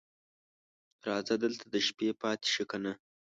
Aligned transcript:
راځه 1.07 1.35
دلته 1.43 1.65
د 1.73 1.75
شپې 1.87 2.09
پاتې 2.21 2.47
شه 2.55 2.63
کنه 2.71 2.91